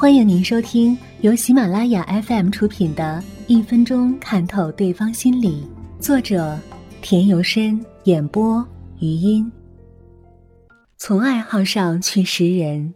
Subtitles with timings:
[0.00, 5.68] 欢迎您收听由喜马拉雅 FM 出品的《一分钟看透对方心理》，
[6.02, 6.58] 作者
[7.02, 8.66] 田由深，演播
[8.98, 9.52] 余音。
[10.96, 12.94] 从爱好上去识人，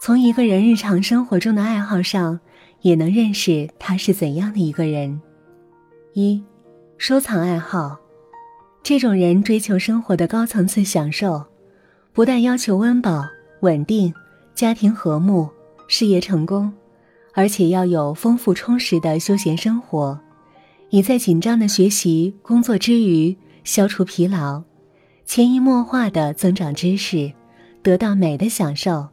[0.00, 2.40] 从一个人日常生活中的爱好上，
[2.80, 5.20] 也能认识他是怎样的一个人。
[6.14, 6.42] 一，
[6.96, 7.94] 收藏爱好，
[8.82, 11.44] 这种人追求生活的高层次享受，
[12.14, 13.26] 不但要求温饱
[13.60, 14.10] 稳定。
[14.54, 15.48] 家庭和睦，
[15.88, 16.72] 事业成功，
[17.32, 20.16] 而且要有丰富充实的休闲生活，
[20.90, 24.62] 以在紧张的学习工作之余消除疲劳，
[25.24, 27.32] 潜移默化的增长知识，
[27.82, 29.08] 得到美的享受。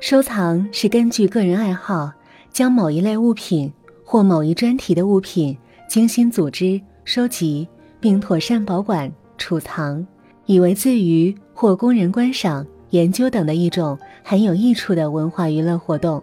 [0.00, 2.12] 收藏是根据个人爱好，
[2.50, 3.72] 将某一类物品
[4.04, 5.56] 或某一专题的物品
[5.88, 7.66] 精心组织、收集，
[7.98, 10.06] 并妥善保管、储藏，
[10.46, 12.64] 以为自娱或供人观赏。
[12.94, 16.22] 研究等的一种很有益处的文化娱乐活动。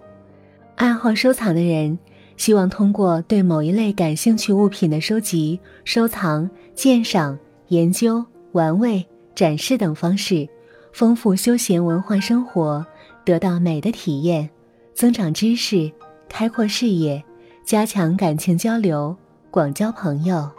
[0.78, 2.00] 爱好收藏的人，
[2.38, 7.38] 希望通过对某一类感兴趣物品的收集、收藏、鉴赏、
[7.68, 10.48] 研究、玩味、展示等方式，
[10.94, 12.86] 丰富休闲文化生活，
[13.26, 14.50] 得到美的体验，
[14.94, 15.92] 增长知识，
[16.30, 17.22] 开阔视野，
[17.66, 19.14] 加强感情交流，
[19.52, 20.50] 广交朋友。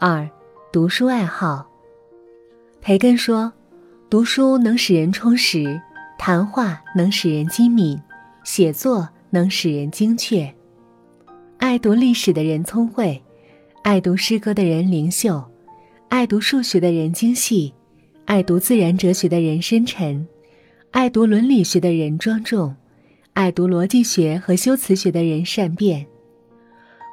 [0.00, 0.28] 二，
[0.72, 1.64] 读书爱好。
[2.80, 3.52] 培根说。
[4.12, 5.80] 读书能使人充实，
[6.18, 7.98] 谈话能使人机敏，
[8.44, 10.54] 写作能使人精确。
[11.56, 13.22] 爱读历史的人聪慧，
[13.82, 15.42] 爱读诗歌的人灵秀，
[16.10, 17.72] 爱读数学的人精细，
[18.26, 20.28] 爱读自然哲学的人深沉，
[20.90, 22.76] 爱读伦理学的人庄重，
[23.32, 26.06] 爱读逻辑学和修辞学的人善变。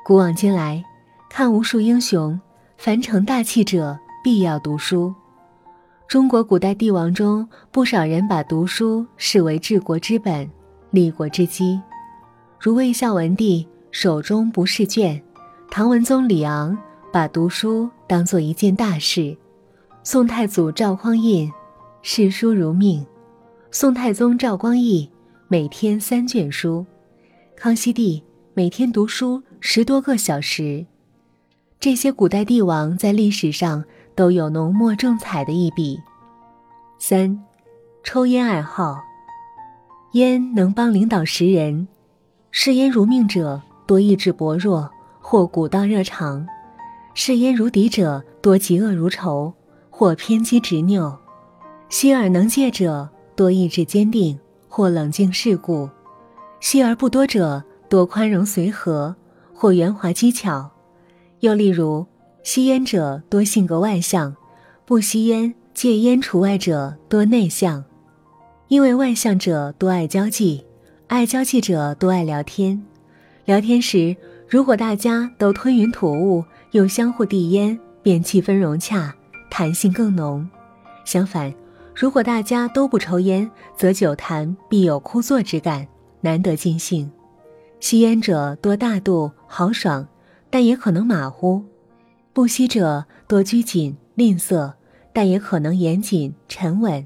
[0.03, 0.83] 古往今来，
[1.29, 2.37] 看无数英雄，
[2.77, 5.15] 凡成大器者必要读书。
[6.09, 10.49] 中国古代帝王中，不少人把读书视为治国之本、
[10.89, 11.79] 立国之基，
[12.59, 15.21] 如魏孝文帝手中不释卷，
[15.69, 16.75] 唐文宗李昂
[17.13, 19.37] 把读书当做一件大事，
[20.01, 21.47] 宋太祖赵匡胤
[22.01, 23.05] 视书如命，
[23.69, 25.07] 宋太宗赵光义
[25.47, 26.83] 每天三卷书，
[27.55, 28.23] 康熙帝
[28.55, 30.83] 每天读书十多个小时。
[31.79, 33.85] 这些古代帝王在历史上。
[34.19, 35.97] 都有浓墨重彩的一笔。
[36.97, 37.41] 三，
[38.03, 38.99] 抽烟爱好，
[40.11, 41.87] 烟能帮领导识人，
[42.51, 44.91] 嗜烟如命者多意志薄弱
[45.21, 46.45] 或古道热肠，
[47.13, 49.53] 嗜烟如敌者多嫉恶如仇
[49.89, 51.17] 或偏激执拗，
[51.87, 54.37] 吸而能戒者多意志坚定
[54.67, 55.89] 或冷静世故，
[56.59, 59.15] 吸而不多者多宽容随和
[59.55, 60.71] 或圆滑机巧。
[61.39, 62.05] 又例如。
[62.43, 64.35] 吸烟者多性格外向，
[64.85, 67.83] 不吸烟、戒烟除外者多内向。
[68.69, 70.63] 因为外向者多爱交际，
[71.07, 72.81] 爱交际者多爱聊天。
[73.45, 74.15] 聊天时，
[74.47, 79.13] 如果大家都吞云吐雾，又相互递烟，便气氛融洽，
[79.49, 80.47] 谈性更浓。
[81.03, 81.53] 相反，
[81.95, 85.87] 如果大家都不抽烟，则久谈必有枯坐之感，
[86.21, 87.11] 难得尽兴。
[87.79, 90.07] 吸烟者多大度豪爽，
[90.49, 91.63] 但也可能马虎。
[92.39, 94.71] 不吸者多拘谨吝啬，
[95.11, 97.05] 但也可能严谨沉稳。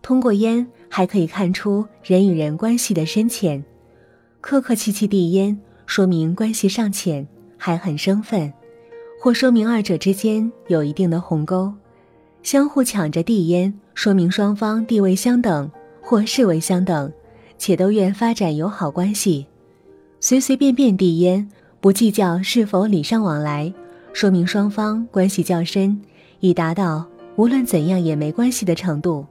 [0.00, 3.62] 通过烟还可以看出人与人关系的深浅。
[4.40, 8.50] 客客气气递烟，说明关系尚浅，还很生分，
[9.20, 11.70] 或说明二者之间有一定的鸿沟。
[12.42, 17.12] 相互抢着递烟，说明双方地位相等或视为相等，
[17.58, 19.46] 且都愿发展友好关系。
[20.18, 21.46] 随随便便递烟，
[21.78, 23.70] 不计较是否礼尚往来。
[24.12, 26.00] 说明双方关系较深，
[26.40, 27.06] 已达到
[27.36, 29.26] 无论怎样也没关系的程度。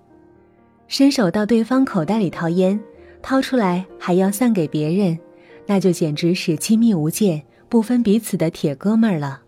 [0.88, 2.80] 伸手到对方口袋里掏烟，
[3.22, 5.20] 掏出来还要散给别人，
[5.68, 9.42] 那就简直是亲密无间、不分彼此的铁哥们儿了。